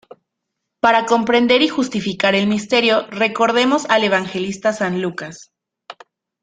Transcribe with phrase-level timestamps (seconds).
[0.79, 5.51] Para comprender y justificar el Misterio, recordemos al Evangelista San Lucas.